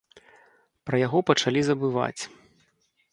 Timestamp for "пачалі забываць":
1.31-2.21